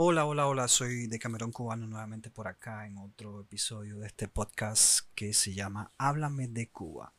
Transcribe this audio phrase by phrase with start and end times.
[0.00, 4.28] Hola, hola, hola, soy de Camerón Cubano nuevamente por acá en otro episodio de este
[4.28, 7.14] podcast que se llama Háblame de Cuba.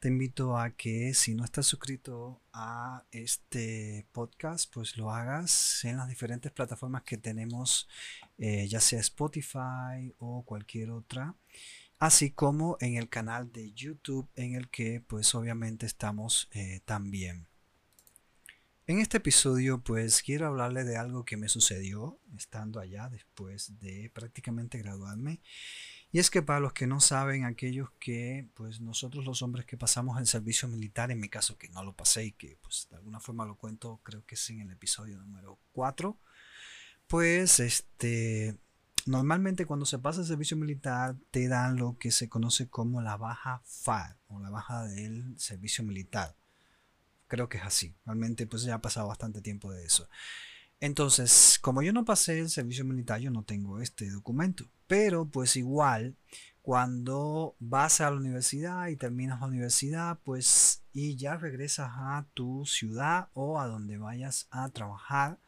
[0.00, 5.98] Te invito a que si no estás suscrito a este podcast, pues lo hagas en
[5.98, 7.88] las diferentes plataformas que tenemos,
[8.36, 11.36] eh, ya sea Spotify o cualquier otra,
[12.00, 17.46] así como en el canal de YouTube en el que pues obviamente estamos eh, también.
[18.88, 24.12] En este episodio pues quiero hablarle de algo que me sucedió estando allá después de
[24.14, 25.40] prácticamente graduarme.
[26.12, 29.76] Y es que para los que no saben, aquellos que pues nosotros los hombres que
[29.76, 32.94] pasamos el servicio militar, en mi caso que no lo pasé y que pues de
[32.94, 36.16] alguna forma lo cuento, creo que es en el episodio número 4,
[37.08, 38.56] pues este
[39.04, 43.16] normalmente cuando se pasa el servicio militar te dan lo que se conoce como la
[43.16, 46.36] baja FAR o la baja del servicio militar.
[47.28, 47.94] Creo que es así.
[48.04, 50.08] Realmente pues ya ha pasado bastante tiempo de eso.
[50.80, 54.64] Entonces, como yo no pasé el servicio militar, yo no tengo este documento.
[54.86, 56.16] Pero pues igual,
[56.62, 62.64] cuando vas a la universidad y terminas la universidad, pues y ya regresas a tu
[62.66, 65.38] ciudad o a donde vayas a trabajar,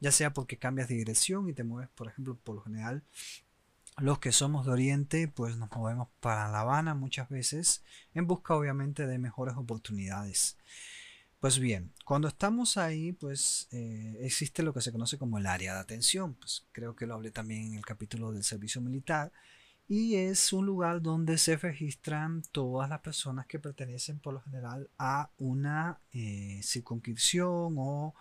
[0.00, 3.02] ya sea porque cambias de dirección y te mueves, por ejemplo, por lo general,
[3.98, 7.82] los que somos de Oriente, pues nos movemos para La Habana muchas veces
[8.14, 10.56] en busca obviamente de mejores oportunidades.
[11.42, 15.74] Pues bien, cuando estamos ahí, pues eh, existe lo que se conoce como el área
[15.74, 16.34] de atención.
[16.34, 19.32] Pues creo que lo hablé también en el capítulo del servicio militar.
[19.88, 24.88] Y es un lugar donde se registran todas las personas que pertenecen por lo general
[24.98, 28.14] a una eh, circunscripción o,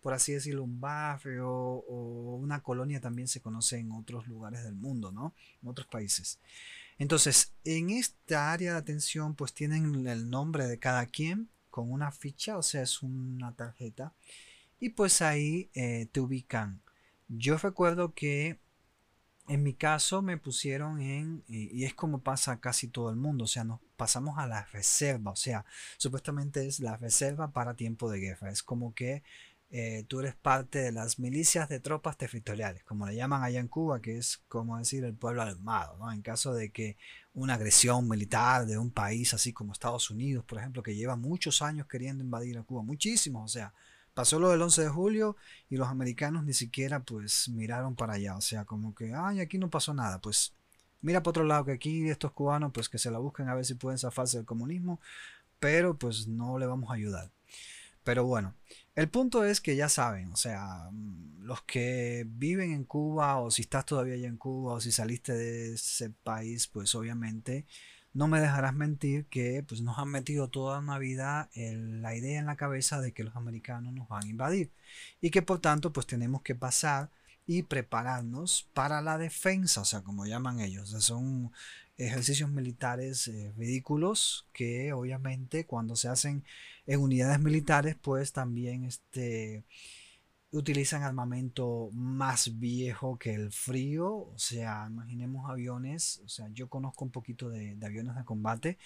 [0.00, 4.76] por así decirlo, un barrio o una colonia también se conoce en otros lugares del
[4.76, 5.34] mundo, ¿no?
[5.64, 6.38] En otros países.
[6.96, 12.10] Entonces, en esta área de atención, pues tienen el nombre de cada quien con una
[12.10, 14.12] ficha, o sea, es una tarjeta.
[14.80, 16.82] Y pues ahí eh, te ubican.
[17.28, 18.58] Yo recuerdo que
[19.46, 23.46] en mi caso me pusieron en, y, es como pasa casi todo el mundo, o
[23.46, 25.64] sea, nos pasamos a la reserva, o sea,
[25.98, 28.50] supuestamente es la reserva para tiempo de guerra.
[28.50, 29.22] Es como que
[29.70, 33.68] eh, tú eres parte de las milicias de tropas territoriales, como le llaman allá en
[33.68, 36.10] Cuba, que es como decir el pueblo armado, ¿no?
[36.10, 36.96] En caso de que
[37.34, 41.60] una agresión militar de un país así como Estados Unidos, por ejemplo, que lleva muchos
[41.60, 43.74] años queriendo invadir a Cuba, muchísimos, o sea,
[44.14, 45.36] pasó lo del 11 de julio
[45.68, 49.58] y los americanos ni siquiera pues miraron para allá, o sea, como que, ay, aquí
[49.58, 50.54] no pasó nada, pues
[51.02, 53.64] mira por otro lado que aquí estos cubanos pues que se la busquen a ver
[53.66, 54.98] si pueden zafarse del comunismo,
[55.60, 57.30] pero pues no le vamos a ayudar.
[58.08, 58.54] Pero bueno,
[58.94, 63.50] el punto es que ya saben, o sea, mm, los que viven en Cuba o
[63.50, 67.66] si estás todavía allá en Cuba o si saliste de ese país, pues obviamente
[68.14, 72.46] no me dejarás mentir que pues nos han metido toda una vida la idea en
[72.46, 74.72] la cabeza de que los americanos nos van a invadir
[75.20, 77.10] y que por tanto pues tenemos que pasar
[77.46, 80.88] y prepararnos para la defensa, o sea, como llaman ellos.
[81.00, 81.52] son
[81.98, 86.44] ejercicios militares eh, ridículos que obviamente cuando se hacen
[86.86, 89.64] en unidades militares pues también este,
[90.50, 97.04] utilizan armamento más viejo que el frío, o sea, imaginemos aviones, o sea, yo conozco
[97.04, 98.78] un poquito de, aviones de combate.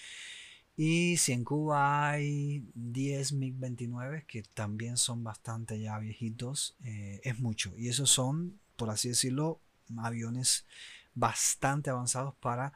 [0.77, 7.39] Y si en Cuba hay 10 MiG-29, que también son bastante ya viejitos, eh, es
[7.39, 7.75] mucho.
[7.77, 9.61] Y esos son, por así decirlo,
[9.99, 10.67] aviones
[11.15, 12.73] bastante avanzados para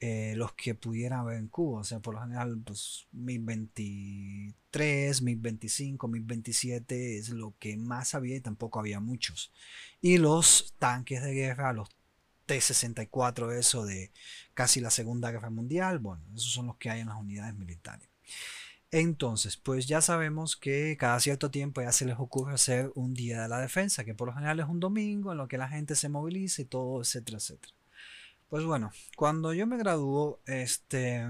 [0.00, 1.80] eh, los que pudieran haber en Cuba.
[1.80, 8.40] O sea, por lo general, pues 1023, 1025, 1027 es lo que más había y
[8.40, 9.52] tampoco había muchos.
[10.00, 11.88] Y los tanques de guerra, los
[12.46, 14.12] T-64, eso de
[14.54, 18.08] casi la Segunda Guerra Mundial, bueno, esos son los que hay en las unidades militares.
[18.90, 23.42] Entonces, pues ya sabemos que cada cierto tiempo ya se les ocurre hacer un día
[23.42, 25.96] de la defensa, que por lo general es un domingo en lo que la gente
[25.96, 27.74] se moviliza y todo, etcétera, etcétera.
[28.48, 31.26] Pues bueno, cuando yo me graduó, este,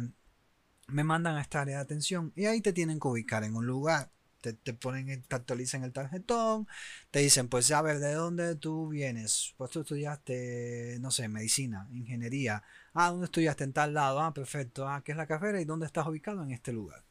[0.89, 3.67] me mandan a esta área de atención y ahí te tienen que ubicar en un
[3.67, 4.11] lugar.
[4.41, 6.69] Te, te ponen, te actualizan el tarjetón,
[7.11, 9.55] te dicen, pues a ver, ¿de dónde tú vienes?
[9.57, 12.63] Pues tú estudiaste, no sé, medicina, ingeniería.
[12.95, 13.65] Ah, ¿dónde estudiaste?
[13.65, 14.21] En tal lado.
[14.21, 14.89] Ah, perfecto.
[14.89, 15.61] Ah, ¿qué es la carrera?
[15.61, 16.43] ¿Y dónde estás ubicado?
[16.45, 17.03] En este lugar.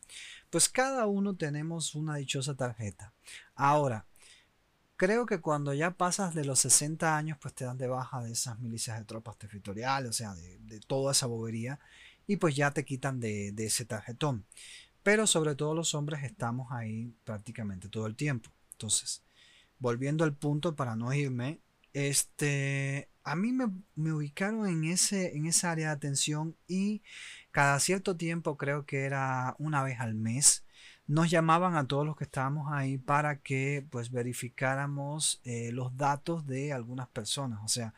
[0.49, 3.13] Pues cada uno tenemos una dichosa tarjeta.
[3.55, 4.05] Ahora,
[4.97, 8.31] creo que cuando ya pasas de los 60 años, pues te dan de baja de
[8.31, 11.79] esas milicias de tropas territoriales, o sea, de, toda esa bobería,
[12.27, 14.45] y pues ya te quitan de, ese tarjetón.
[15.03, 18.49] Pero sobre todo los hombres estamos ahí prácticamente todo el tiempo.
[18.71, 19.23] Entonces,
[19.79, 21.59] volviendo al punto para no irme,
[21.93, 27.03] este, a mí me, me, ubicaron en, ese, en esa área de atención y
[27.51, 30.64] cada cierto tiempo, creo que era una vez al mes,
[31.07, 36.47] nos llamaban a todos los que estábamos ahí para que pues verificáramos eh, los datos
[36.47, 37.59] de algunas personas.
[37.63, 37.93] O sea,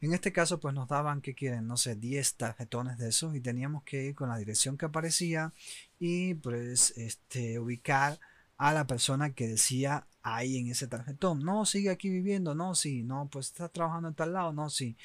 [0.00, 1.66] en este caso pues nos daban, ¿qué quieren?
[1.66, 5.52] No sé, 10 tarjetones de esos y teníamos que ir con la dirección que aparecía
[5.98, 8.18] y pues este, ubicar
[8.56, 11.44] a la persona que decía ahí en ese tarjetón.
[11.44, 12.54] No, sigue aquí viviendo.
[12.54, 13.02] No, sí.
[13.02, 14.52] No, pues está trabajando en tal lado.
[14.52, 14.96] No, sí.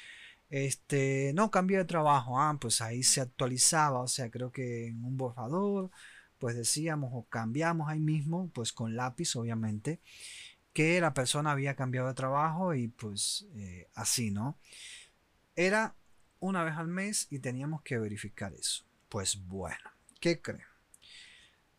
[0.50, 2.40] Este, no, cambió de trabajo.
[2.40, 4.00] Ah, pues ahí se actualizaba.
[4.00, 5.90] O sea, creo que en un borrador
[6.38, 10.00] pues decíamos o cambiamos ahí mismo, pues con lápiz obviamente,
[10.72, 14.58] que la persona había cambiado de trabajo y pues eh, así, ¿no?
[15.56, 15.96] Era
[16.40, 18.84] una vez al mes y teníamos que verificar eso.
[19.08, 19.90] Pues bueno,
[20.20, 20.62] ¿qué creen?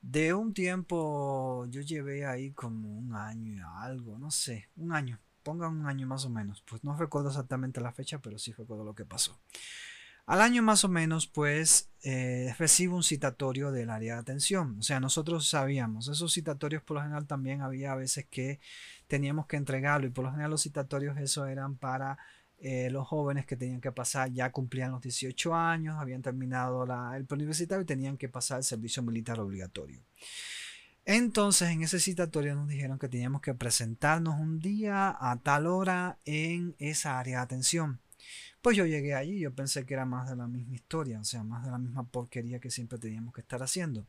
[0.02, 5.20] De un tiempo yo llevé ahí como un año y algo, no sé, un año,
[5.44, 8.86] pongan un año más o menos, pues no recuerdo exactamente la fecha, pero sí recuerdo
[8.86, 9.40] lo que pasó.
[10.30, 14.78] Al año más o menos, pues eh, recibo un citatorio del área de atención.
[14.78, 18.60] O sea, nosotros sabíamos, esos citatorios por lo general también había a veces que
[19.08, 22.20] teníamos que entregarlo y por lo general los citatorios eso eran para
[22.60, 27.18] eh, los jóvenes que tenían que pasar, ya cumplían los 18 años, habían terminado la,
[27.18, 30.00] el preuniversitario y tenían que pasar el servicio militar obligatorio.
[31.06, 36.20] Entonces, en ese citatorio nos dijeron que teníamos que presentarnos un día a tal hora
[36.24, 38.00] en esa área de atención.
[38.62, 41.44] Pues yo llegué allí, yo pensé que era más de la misma historia, o sea,
[41.44, 44.06] más de la misma porquería que siempre teníamos que estar haciendo.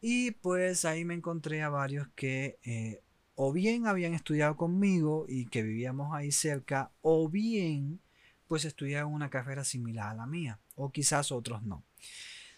[0.00, 3.02] Y pues ahí me encontré a varios que eh,
[3.34, 8.00] o bien habían estudiado conmigo y que vivíamos ahí cerca, o bien
[8.48, 11.84] pues estudiaban una carrera similar a la mía, o quizás otros no.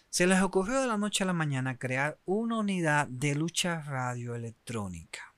[0.09, 5.33] Se les ocurrió de la noche a la mañana crear una unidad de lucha radioelectrónica.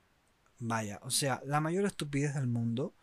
[0.59, 2.93] Vaya, o sea, la mayor estupidez del mundo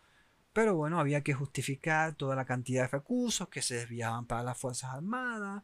[0.53, 4.57] pero bueno, había que justificar toda la cantidad de recursos que se desviaban para las
[4.57, 5.63] Fuerzas Armadas.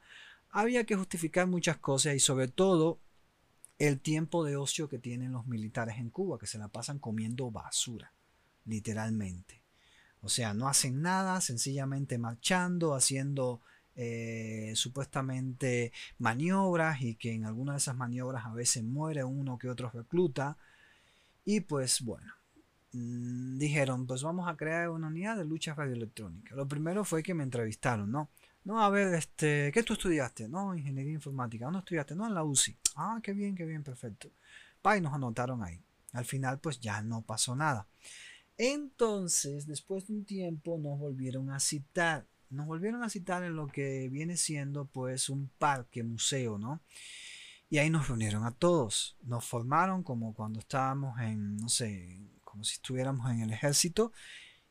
[0.50, 3.00] Había que justificar muchas cosas y sobre todo
[3.78, 7.52] el tiempo de ocio que tienen los militares en Cuba, que se la pasan comiendo
[7.52, 8.14] basura,
[8.66, 9.62] literalmente.
[10.22, 13.62] O sea, no hacen nada, sencillamente marchando, haciendo
[13.96, 19.70] eh, supuestamente maniobras y que en algunas de esas maniobras a veces muere uno que
[19.70, 20.58] otro recluta.
[21.44, 22.34] Y pues bueno,
[23.58, 26.56] dijeron, pues vamos a crear una unidad de lucha radioelectrónica.
[26.56, 28.30] Lo primero fue que me entrevistaron, ¿no?
[28.64, 30.50] No, a ver, este, ¿qué tú estudiaste?
[30.50, 31.66] No, ingeniería informática.
[31.66, 32.16] ¿Dónde estudiaste?
[32.16, 32.76] No, en la UCI.
[32.96, 34.30] Ah, qué bien, qué bien, perfecto.
[34.98, 35.82] Y nos anotaron ahí.
[36.14, 37.88] Al final, pues ya no pasó nada.
[38.58, 42.26] Entonces, después de un tiempo, nos volvieron a citar.
[42.50, 46.82] Nos volvieron a citar en lo que viene siendo, pues, un parque, museo, ¿no?
[47.70, 49.18] Y ahí nos reunieron a todos.
[49.24, 52.20] Nos formaron como cuando estábamos en, no sé,
[52.56, 54.14] como si estuviéramos en el ejército.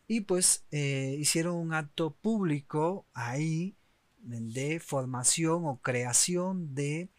[0.09, 3.77] Y pues eh, hicieron un acto público ahí
[4.17, 7.11] de formación o creación de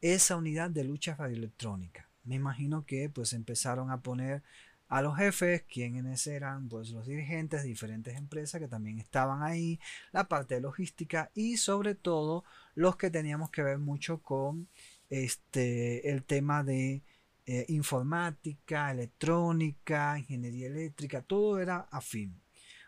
[0.00, 2.08] esa unidad de lucha radioelectrónica.
[2.22, 4.44] Me imagino que pues empezaron a poner
[4.86, 9.80] a los jefes, quienes eran pues los dirigentes de diferentes empresas que también estaban ahí,
[10.12, 12.44] la parte de logística y sobre todo
[12.76, 14.68] los que teníamos que ver mucho con
[15.10, 17.02] este el tema de
[17.46, 22.40] eh, informática, electrónica, ingeniería eléctrica, todo era afín.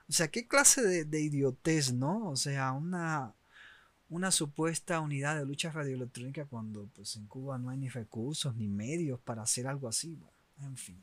[0.08, 2.28] O sea, ¿qué clase de, idiotez, no?
[2.28, 3.34] O sea, una,
[4.08, 8.68] una supuesta unidad de lucha radioelectrónica cuando pues en Cuba no hay ni recursos ni
[8.68, 10.18] medios para hacer algo así.
[10.60, 11.02] En fin.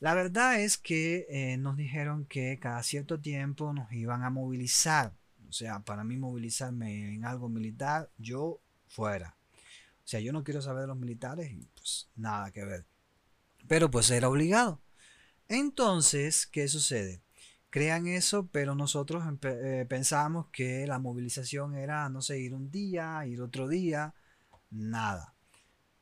[0.00, 5.12] La verdad es que eh, nos dijeron que cada cierto tiempo nos iban a movilizar.
[5.48, 9.36] O sea, para mí movilizarme en algo militar, yo fuera.
[10.10, 12.84] Sea, yo no quiero saber de los militares pues nada que ver.
[13.68, 14.80] Pero pues era obligado.
[15.46, 17.22] Entonces, ¿qué sucede?
[17.70, 23.24] Crean eso, pero nosotros eh, pensábamos que la movilización era, no sé, ir un día,
[23.24, 24.12] ir otro día,
[24.70, 25.36] nada.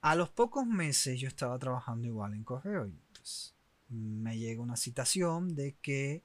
[0.00, 3.54] A los pocos meses yo estaba trabajando igual en correo y pues
[3.90, 6.24] me llega una citación de que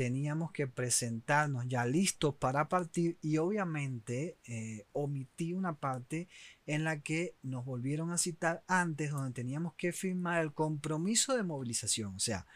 [0.00, 6.26] teníamos que presentarnos ya listos para partir y obviamente eh, omití una parte
[6.64, 11.42] en la que nos volvieron a citar antes donde teníamos que firmar el compromiso de
[11.42, 12.14] movilización.
[12.14, 12.46] O sea,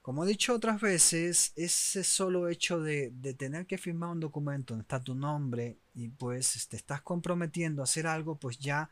[0.00, 4.84] como he dicho otras veces, ese solo hecho de, tener que firmar un documento donde
[4.84, 8.88] está tu nombre y pues te estás comprometiendo a hacer algo, pues ya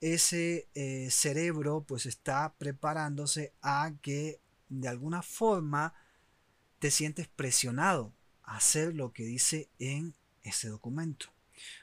[0.00, 5.94] ese eh, cerebro pues está preparándose a que de alguna forma
[6.78, 11.26] te sientes presionado a hacer lo que dice en ese documento.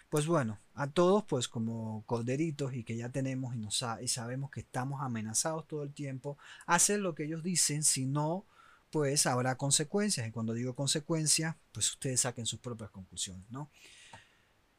[0.09, 4.49] Pues bueno, a todos pues como corderitos y que ya tenemos y, nos, y sabemos
[4.49, 8.45] que estamos amenazados todo el tiempo, hacer lo que ellos dicen, si no,
[8.91, 10.27] pues habrá consecuencias.
[10.27, 13.69] Y cuando digo consecuencias, pues ustedes saquen sus propias conclusiones, ¿no?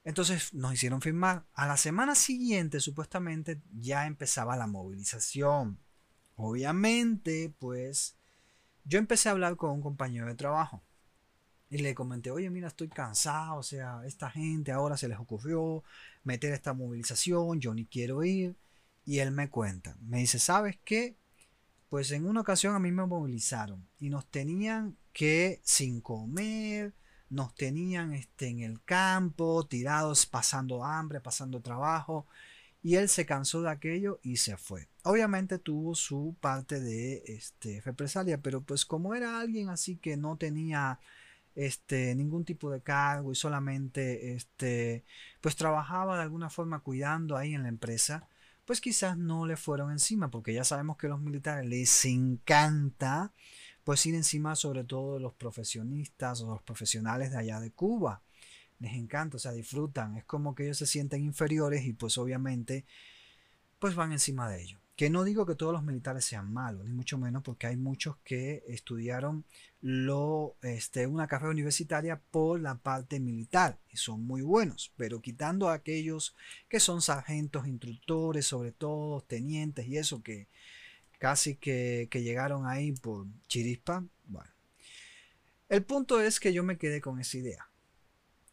[0.04, 1.44] Entonces nos hicieron firmar.
[1.52, 5.78] A la semana siguiente, supuestamente, ya empezaba la movilización.
[6.36, 8.15] Obviamente, pues,
[8.86, 10.82] yo empecé a hablar con un compañero de trabajo.
[11.68, 15.82] Y le comenté, oye, mira, estoy cansado, o sea, esta gente ahora se les ocurrió
[16.22, 18.56] meter esta movilización, yo ni quiero ir.
[19.04, 21.16] Y él me cuenta, me dice, ¿sabes qué?
[21.88, 26.94] Pues en una ocasión a mí me movilizaron y nos tenían que sin comer,
[27.28, 32.26] nos tenían este, en el campo, tirados, pasando hambre, pasando trabajo,
[32.86, 34.86] y él se cansó de aquello y se fue.
[35.02, 40.36] Obviamente tuvo su parte de este, represalia, pero pues como era alguien así que no
[40.36, 41.00] tenía
[41.56, 45.02] este, ningún tipo de cargo y solamente este,
[45.40, 48.28] pues trabajaba de alguna forma cuidando ahí en la empresa,
[48.64, 53.32] pues quizás no le fueron encima, porque ya sabemos que a los militares les encanta
[53.82, 58.22] pues ir encima sobre todo de los profesionistas o los profesionales de allá de Cuba.
[58.78, 60.16] Les encanta, o sea, disfrutan.
[60.16, 62.84] Es como que ellos se sienten inferiores y pues obviamente
[63.78, 64.80] pues van encima de ellos.
[64.96, 68.16] Que no digo que todos los militares sean malos, ni mucho menos porque hay muchos
[68.24, 69.44] que estudiaron
[69.82, 75.68] lo, este, una carrera universitaria por la parte militar y son muy buenos, pero quitando
[75.68, 76.34] a aquellos
[76.68, 80.48] que son sargentos, instructores, sobre todo tenientes y eso que
[81.18, 84.04] casi que, llegaron ahí por chirispa.
[84.24, 84.50] Bueno,
[85.68, 87.68] el punto es que yo me quedé con esa idea.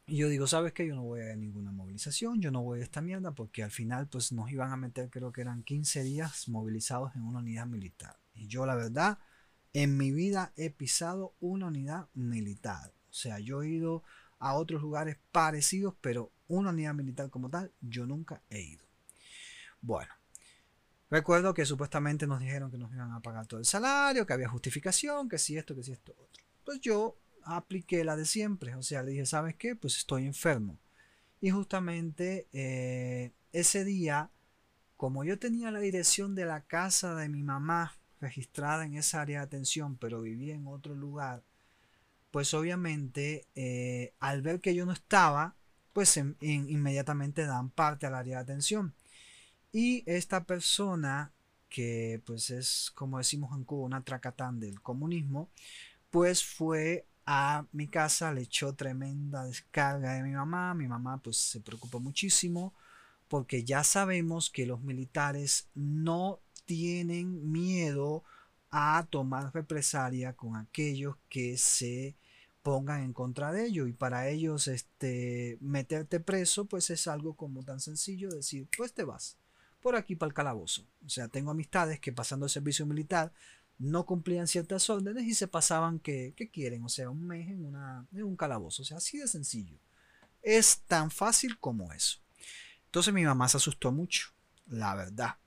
[0.06, 0.86] Y yo digo, ¿sabes qué?
[0.86, 4.08] Yo no voy a ninguna movilización, yo no voy a esta mierda porque al final
[4.08, 8.18] pues nos iban a meter, creo que eran 15 días movilizados en una unidad militar.
[8.34, 9.20] Y yo la verdad,
[9.72, 12.94] en mi vida he pisado una unidad militar.
[13.10, 14.04] O sea, yo he ido
[14.40, 18.86] a otros lugares parecidos, pero una unidad militar como tal, yo nunca he ido.
[19.82, 20.14] Bueno,
[21.14, 24.50] Recuerdo que supuestamente nos dijeron que nos iban a pagar todo el salario, que había
[24.50, 26.44] justificación, que si esto, que si esto, otro.
[26.66, 29.76] Pues yo apliqué la de siempre, o sea, le dije, ¿sabes qué?
[29.76, 30.80] Pues estoy enfermo.
[31.42, 34.32] Y justamente eh, ese día,
[34.98, 39.40] como yo tenía la dirección de la casa de mi mamá registrada en esa área
[39.40, 41.44] de atención, pero vivía en otro lugar,
[42.32, 45.56] pues obviamente eh, al ver que yo no estaba,
[45.92, 48.94] pues inmediatamente dan parte al área de atención.
[49.72, 51.34] Y esta persona,
[51.70, 55.50] que pues es como decimos en Cuba, una tracatán del comunismo,
[56.10, 60.74] pues fue a mi casa, le echó tremenda descarga de mi mamá.
[60.74, 62.74] Mi mamá pues se preocupó muchísimo
[63.28, 68.24] porque ya sabemos que los militares no tienen miedo
[68.72, 72.16] a tomar represalia con aquellos que se
[72.62, 77.64] pongan en contra de ellos y para ellos este meterte preso pues es algo como
[77.64, 79.38] tan sencillo decir pues te vas
[79.82, 80.88] por aquí para el calabozo.
[81.06, 83.34] O sea, tengo amistades que pasando el servicio militar
[83.78, 86.84] no cumplían ciertas órdenes y se pasaban que, ¿qué quieren?
[86.84, 88.82] O sea, un mes en, una, en un calabozo.
[88.82, 89.78] O sea, así de sencillo.
[90.42, 92.20] Es tan fácil como eso.
[92.86, 94.30] Entonces mi mamá se asustó mucho,
[94.68, 95.38] la verdad.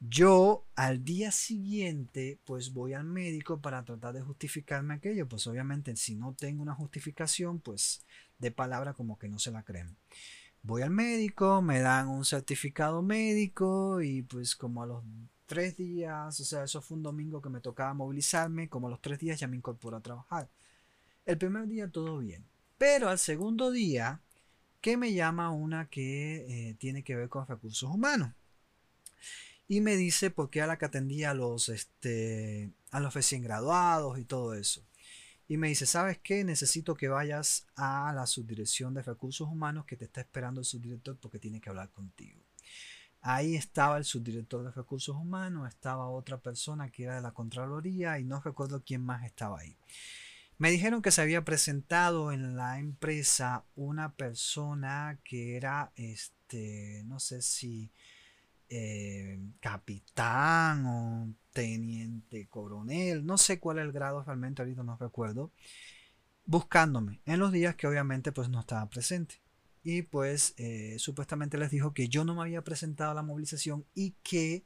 [0.00, 5.28] Yo al día siguiente pues voy al médico para tratar de justificarme aquello.
[5.28, 8.04] Pues obviamente si no tengo una justificación pues
[8.38, 9.96] de palabra como que no se la creen
[10.62, 15.04] voy al médico, me dan un certificado médico y pues como a los
[15.52, 19.18] tres días, o sea, eso fue un domingo que me tocaba movilizarme, como los tres
[19.18, 20.48] días ya me incorporo a trabajar.
[21.26, 22.42] El primer día todo bien,
[22.78, 24.22] pero al segundo día
[24.80, 28.32] que me llama una que eh, tiene que ver con recursos humanos
[29.68, 33.42] y me dice por qué a la que atendía a los, este, a los recién
[33.42, 34.82] graduados y todo eso
[35.48, 36.44] y me dice, ¿sabes qué?
[36.44, 41.18] Necesito que vayas a la subdirección de recursos humanos que te está esperando el subdirector
[41.18, 42.40] porque tiene que hablar contigo.
[43.22, 48.18] Ahí estaba el subdirector de recursos humanos, estaba otra persona que era de la Contraloría
[48.18, 49.76] y no recuerdo quién más estaba ahí.
[50.58, 57.20] Me dijeron que se había presentado en la empresa una persona que era, este, no
[57.20, 57.90] sé si
[58.68, 65.50] eh, capitán o teniente coronel, no sé cuál es el grado realmente, ahorita no recuerdo,
[66.46, 69.41] buscándome en los días que obviamente pues no estaba presente.
[69.84, 73.84] Y pues eh, supuestamente les dijo que yo no me había presentado a la movilización
[73.94, 74.64] y que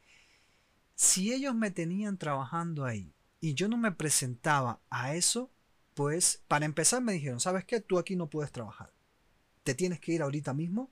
[0.95, 5.51] si ellos me tenían trabajando ahí y yo no me presentaba a eso,
[5.95, 7.81] pues para empezar me dijeron, ¿sabes qué?
[7.81, 8.93] Tú aquí no puedes trabajar.
[9.63, 10.91] Te tienes que ir ahorita mismo.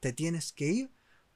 [0.00, 0.90] Te tienes que ir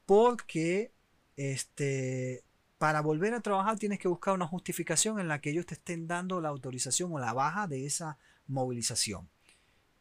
[0.07, 0.93] porque
[1.37, 2.45] este,
[2.79, 6.07] para volver a trabajar tienes que buscar una justificación en la que ellos te estén
[6.07, 9.29] dando la autorización o la baja de esa movilización.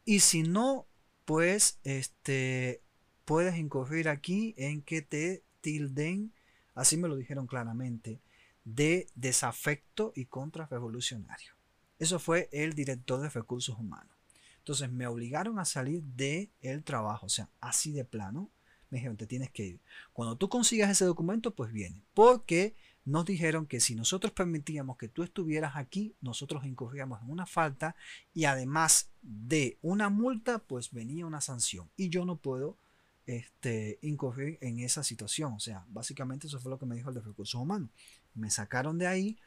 [0.04, 0.86] Y si no,
[1.24, 2.82] pues este,
[3.24, 6.32] puedes incurrir aquí en que te tilden,
[6.74, 8.20] así me lo dijeron claramente,
[8.64, 11.52] de desafecto y contrarrevolucionario.
[11.98, 14.14] Eso fue el director de recursos humanos.
[14.58, 18.50] Entonces me obligaron a salir del el trabajo, o sea, así de plano.
[18.90, 19.80] Me dijeron, te tienes que ir.
[20.12, 22.02] Cuando tú consigas ese documento, pues viene.
[22.14, 27.46] Porque nos dijeron que si nosotros permitíamos que tú estuvieras aquí, nosotros incurríamos en una
[27.46, 27.96] falta
[28.32, 31.90] y además de una multa, pues venía una sanción.
[31.96, 32.78] Y yo no puedo
[33.26, 35.52] este, incurrir en esa situación.
[35.52, 37.90] O sea, básicamente eso fue lo que me dijo el de recursos humanos.
[38.34, 39.38] Me sacaron de ahí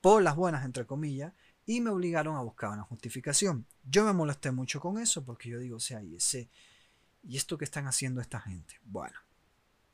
[0.00, 1.32] por las buenas, entre comillas,
[1.64, 3.66] y me obligaron a buscar una justificación.
[3.84, 6.48] Yo me molesté mucho con eso porque yo digo, o sea, y ese,
[7.22, 8.74] ¿y esto que están haciendo esta gente?
[8.84, 9.18] Bueno,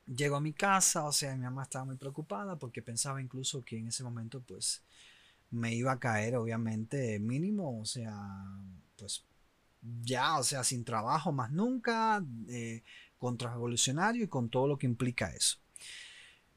[0.07, 3.79] llego a mi casa, o sea, mi mamá estaba muy preocupada porque pensaba incluso que
[3.79, 4.83] en ese momento, pues,
[5.51, 8.15] me iba a caer, obviamente, mínimo, o sea,
[8.99, 9.25] pues,
[10.03, 12.83] ya, o sea, sin trabajo más nunca, eh,
[13.19, 15.59] contrarrevolucionario y con todo lo que implica eso.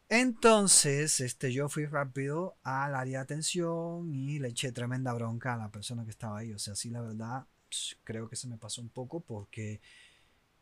[0.10, 5.58] Entonces, este, yo fui rápido al área de atención y le eché tremenda bronca a
[5.58, 6.54] la persona que estaba ahí.
[6.54, 9.82] O sea, sí, la verdad, pues, creo que se me pasó un poco porque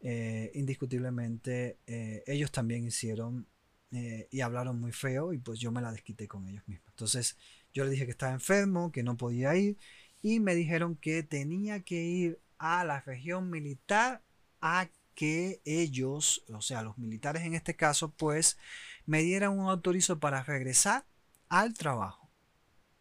[0.05, 3.47] eh, indiscutiblemente eh, ellos también hicieron
[3.91, 6.89] eh, y hablaron muy feo y pues yo me la desquité con ellos mismos.
[6.89, 7.37] Entonces,
[7.73, 9.77] yo le dije que estaba enfermo, que no podía ir
[10.21, 14.21] y me dijeron que tenía que ir a la región militar
[14.59, 18.57] a que ellos, o sea, los militares en este caso, pues
[19.05, 21.05] me dieran un autorizo para regresar
[21.47, 22.29] al trabajo.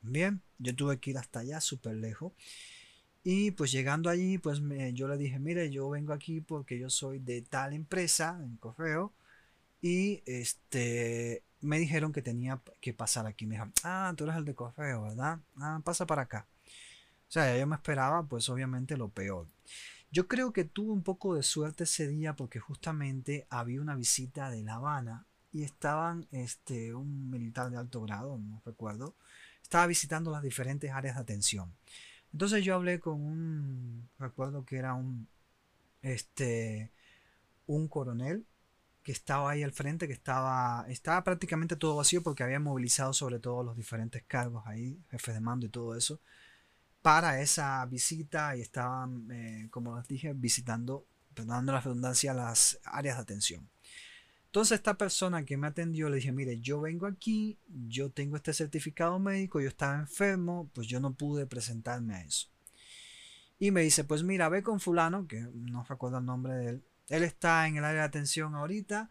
[0.03, 2.33] Bien, yo tuve que ir hasta allá, súper lejos.
[3.25, 4.61] Y pues llegando allí, pues
[4.95, 9.13] yo le dije, mire, yo vengo aquí porque yo soy de tal empresa en correo.
[9.81, 13.47] Y este, me dijeron que tenía que pasar aquí.
[13.47, 15.39] Me dijeron, ah, tú eres el de correo, ¿verdad?
[15.57, 16.47] Ah, pasa para acá.
[17.29, 19.47] O sea, yo me esperaba, pues obviamente lo peor.
[20.11, 24.51] Yo creo que tuve un poco de suerte ese día porque justamente había una visita
[24.51, 29.15] de La Habana y estaban este, un militar de alto grado, no recuerdo,
[29.63, 31.73] estaba visitando las diferentes áreas de atención.
[32.33, 35.29] Entonces yo hablé con un, recuerdo que era un,
[36.03, 36.93] este,
[37.67, 38.47] un coronel
[39.03, 43.41] que estaba ahí al frente, que estaba, estaba prácticamente todo vacío porque había movilizado sobre
[43.41, 46.21] todo los diferentes cargos ahí, jefe de mando y todo eso,
[47.03, 53.17] para esa visita y estaban, eh, como les dije, visitando, perdonando la redundancia, las áreas
[53.17, 53.72] de atención.
[54.53, 58.53] Entonces esta persona que me atendió le dije, mire, yo vengo aquí, yo tengo este
[58.53, 62.49] certificado médico, yo estaba enfermo, pues yo no pude presentarme a eso.
[63.59, 66.85] Y me dice, pues mira, ve con fulano, que no recuerdo el nombre de él,
[67.09, 69.09] él está en el área de atención ahorita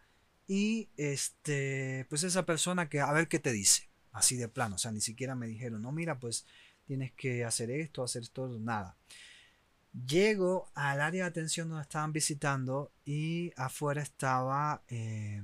[0.47, 4.77] y este, pues esa persona que a ver qué te dice, así de plano, o
[4.77, 6.45] sea, ni siquiera me dijeron, no, mira, pues
[6.85, 8.95] tienes que hacer esto, hacer esto, nada.
[9.93, 15.43] Llego al área de atención donde estaban visitando y afuera estaba eh,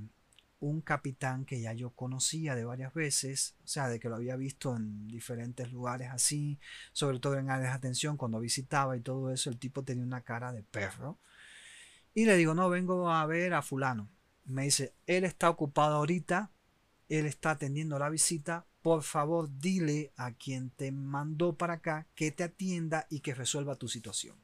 [0.60, 4.36] un capitán que ya yo conocía de varias veces, o sea, de que lo había
[4.36, 6.58] visto en diferentes lugares así,
[6.92, 10.22] sobre todo en áreas de atención cuando visitaba y todo eso, el tipo tenía una
[10.22, 11.18] cara de perro.
[12.14, 14.08] Y le digo, no, vengo a ver a fulano.
[14.46, 16.50] Me dice, él está ocupado ahorita,
[17.08, 22.30] él está atendiendo la visita, por favor dile a quien te mandó para acá que
[22.30, 24.36] te atienda y que resuelva tu situación.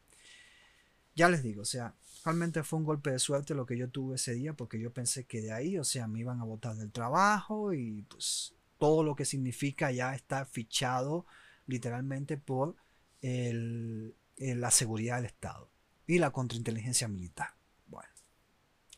[1.14, 1.94] Ya les digo, o sea,
[2.24, 5.24] realmente fue un golpe de suerte lo que yo tuve ese día porque yo pensé
[5.24, 9.14] que de ahí, o sea, me iban a botar del trabajo y pues todo lo
[9.14, 11.26] que significa ya estar fichado
[11.66, 12.74] literalmente por
[13.20, 15.70] la seguridad del Estado
[16.06, 17.54] y la contrainteligencia militar.
[17.86, 18.10] Bueno,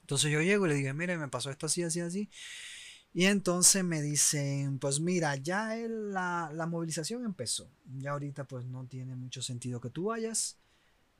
[0.00, 2.30] entonces yo llego y le dije, mire, me pasó esto así, así, así.
[3.16, 7.66] Y entonces me dicen, pues mira, ya la, la, movilización empezó.
[7.96, 10.58] Ya ahorita pues no tiene mucho sentido que tú vayas.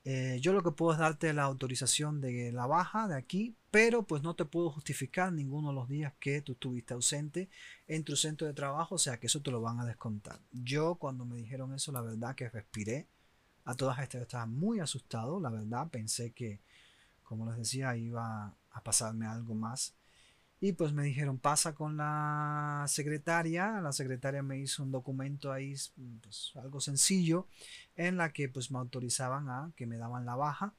[0.05, 4.03] Eh, yo lo que puedo es darte la autorización de la baja de aquí, pero
[4.03, 7.49] pues no te puedo justificar ninguno de los días que tú estuviste ausente
[7.89, 10.39] en tu centro de trabajo, o sea que eso te lo van a descontar.
[10.53, 13.07] Yo cuando me dijeron eso, la verdad que respiré.
[13.65, 16.61] A todas estas estaba muy asustado, la verdad pensé que,
[17.23, 19.96] como les decía, iba a pasarme algo más.
[20.61, 23.81] Y pues me dijeron, pasa con la secretaria.
[23.81, 25.75] La secretaria me hizo un documento ahí,
[26.23, 27.47] pues algo sencillo,
[27.95, 30.73] en la que pues me autorizaban a que me daban la baja.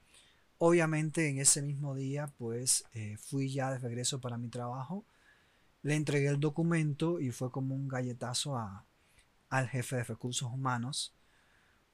[0.58, 5.06] Obviamente en ese mismo día pues eh, fui ya de regreso para mi trabajo.
[5.84, 8.84] Le entregué el documento y fue como un galletazo a,
[9.50, 11.14] al jefe de recursos humanos.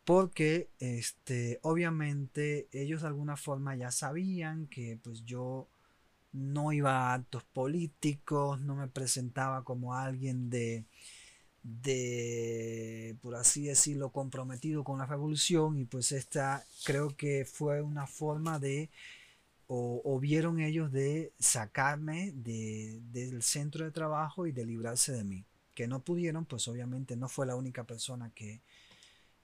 [0.06, 5.68] Porque este, obviamente ellos de alguna forma ya sabían que pues yo
[6.34, 10.86] no iba a actos políticos, no me presentaba como alguien de,
[11.64, 18.08] de, por así decirlo, comprometido con la revolución y pues esta creo que fue una
[18.08, 18.90] forma de,
[19.68, 25.46] o, vieron ellos de sacarme de, del centro de trabajo y de librarse de mí.
[25.74, 28.62] Que no pudieron, pues obviamente no fue la única persona que,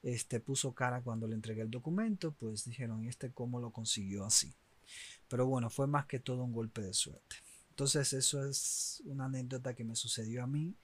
[0.02, 4.24] este, puso cara cuando le entregué el documento, pues dijeron, ¿y este cómo lo consiguió
[4.24, 4.52] así?
[5.30, 7.36] Pero bueno, fue más que todo un golpe de suerte.
[7.70, 10.74] Entonces eso es una anécdota que me sucedió a mí.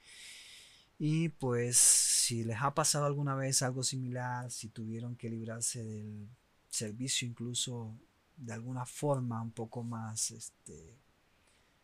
[0.98, 6.28] Y pues si les ha pasado alguna vez algo similar, si tuvieron que librarse del
[6.70, 7.98] servicio incluso
[8.36, 10.96] de alguna forma un poco más este,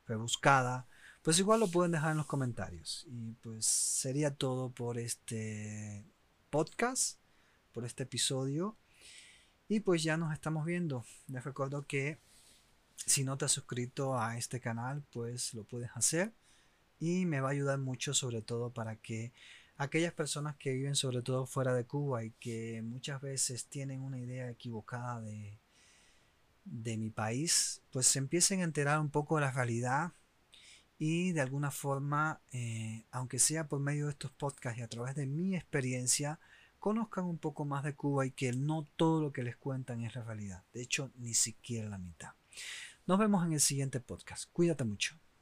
[0.06, 0.86] rebuscada,
[1.22, 3.06] pues igual lo pueden dejar en los comentarios.
[3.10, 6.06] Y pues sería todo por este
[6.48, 7.18] podcast,
[7.72, 8.76] por este episodio.
[9.68, 11.04] Y pues ya nos estamos viendo.
[11.26, 12.18] Les recuerdo que
[13.06, 16.32] si no te has suscrito a este canal, pues lo puedes hacer.
[17.00, 19.32] Y me va a ayudar mucho sobre todo para que
[19.76, 24.18] aquellas personas que viven sobre todo fuera de Cuba y que muchas veces tienen una
[24.18, 25.58] idea equivocada de,
[26.64, 30.12] de mi país, pues se empiecen a enterar un poco de la realidad
[30.98, 35.16] y de alguna forma, eh, aunque sea por medio de estos podcasts y a través
[35.16, 36.38] de mi experiencia,
[36.78, 40.14] conozcan un poco más de Cuba y que no todo lo que les cuentan es
[40.14, 40.62] la realidad.
[40.72, 42.34] De hecho, ni siquiera la mitad.
[43.06, 44.50] Nos vemos en el siguiente podcast.
[44.52, 45.21] Cuídate mucho.